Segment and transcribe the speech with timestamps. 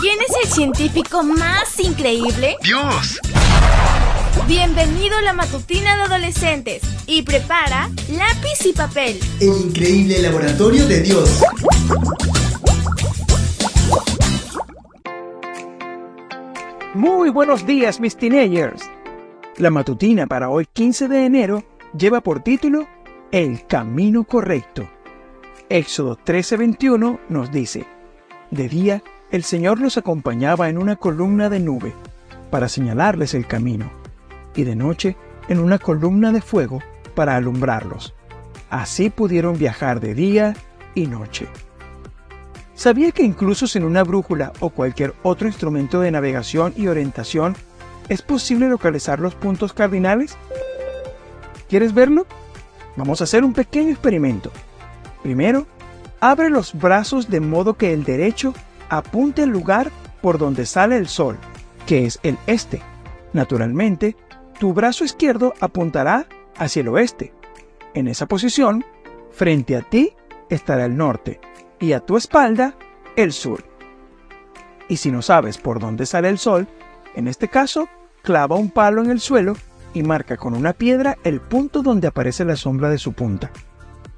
[0.00, 2.56] ¿Quién es el científico más increíble?
[2.62, 3.20] ¡Dios!
[4.48, 9.20] Bienvenido a la matutina de adolescentes y prepara lápiz y papel.
[9.40, 11.42] El increíble laboratorio de Dios.
[16.94, 18.82] Muy buenos días, mis teenagers.
[19.58, 21.62] La matutina para hoy 15 de enero
[21.92, 22.88] lleva por título
[23.30, 24.88] El camino correcto.
[25.68, 27.86] Éxodo 13:21 nos dice,
[28.50, 31.94] De día el Señor los acompañaba en una columna de nube
[32.50, 33.90] para señalarles el camino,
[34.54, 35.16] y de noche
[35.48, 36.80] en una columna de fuego
[37.14, 38.14] para alumbrarlos.
[38.70, 40.54] Así pudieron viajar de día
[40.94, 41.48] y noche.
[42.74, 47.54] ¿Sabía que incluso sin una brújula o cualquier otro instrumento de navegación y orientación
[48.08, 50.36] es posible localizar los puntos cardinales?
[51.68, 52.26] ¿Quieres verlo?
[52.96, 54.50] Vamos a hacer un pequeño experimento.
[55.22, 55.66] Primero,
[56.20, 58.54] abre los brazos de modo que el derecho
[58.90, 59.90] apunte al lugar
[60.20, 61.38] por donde sale el sol,
[61.86, 62.82] que es el este.
[63.32, 64.16] Naturalmente,
[64.58, 66.26] tu brazo izquierdo apuntará
[66.58, 67.32] hacia el oeste.
[67.94, 68.84] En esa posición,
[69.30, 70.12] frente a ti
[70.50, 71.40] estará el norte
[71.78, 72.74] y a tu espalda
[73.16, 73.64] el sur.
[74.88, 76.66] Y si no sabes por dónde sale el sol,
[77.14, 77.88] en este caso,
[78.22, 79.54] clava un palo en el suelo
[79.94, 83.50] y marca con una piedra el punto donde aparece la sombra de su punta.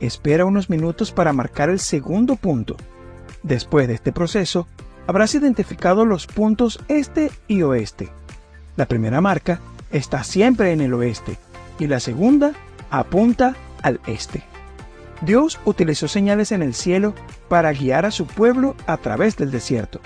[0.00, 2.76] Espera unos minutos para marcar el segundo punto.
[3.44, 4.66] Después de este proceso,
[5.06, 8.08] habrás identificado los puntos este y oeste.
[8.74, 9.60] La primera marca
[9.92, 11.36] está siempre en el oeste
[11.78, 12.54] y la segunda
[12.90, 14.42] apunta al este.
[15.20, 17.14] Dios utilizó señales en el cielo
[17.48, 20.00] para guiar a su pueblo a través del desierto.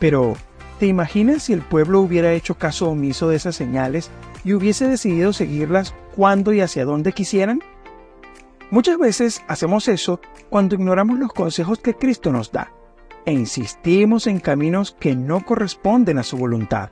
[0.00, 0.36] Pero,
[0.80, 4.10] ¿te imaginas si el pueblo hubiera hecho caso omiso de esas señales
[4.44, 7.60] y hubiese decidido seguirlas cuando y hacia dónde quisieran?
[8.70, 12.72] Muchas veces hacemos eso cuando ignoramos los consejos que Cristo nos da
[13.26, 16.90] e insistimos en caminos que no corresponden a su voluntad.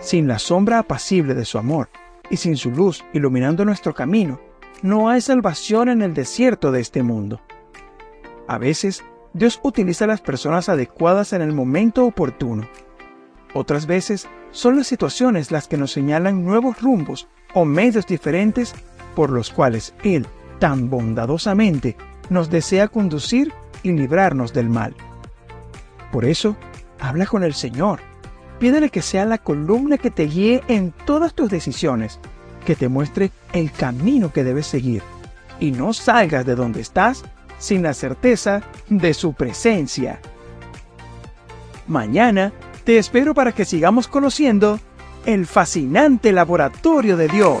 [0.00, 1.88] Sin la sombra apacible de su amor
[2.28, 4.40] y sin su luz iluminando nuestro camino,
[4.82, 7.40] no hay salvación en el desierto de este mundo.
[8.46, 12.68] A veces, Dios utiliza a las personas adecuadas en el momento oportuno.
[13.54, 18.74] Otras veces, son las situaciones las que nos señalan nuevos rumbos o medios diferentes
[19.14, 20.26] por los cuales Él
[20.58, 21.96] tan bondadosamente
[22.30, 23.52] nos desea conducir
[23.82, 24.94] y librarnos del mal.
[26.12, 26.56] Por eso,
[27.00, 28.00] habla con el Señor.
[28.58, 32.18] Pídele que sea la columna que te guíe en todas tus decisiones,
[32.64, 35.02] que te muestre el camino que debes seguir,
[35.60, 37.24] y no salgas de donde estás
[37.58, 40.20] sin la certeza de su presencia.
[41.86, 42.52] Mañana
[42.84, 44.78] te espero para que sigamos conociendo
[45.26, 47.60] el fascinante laboratorio de Dios.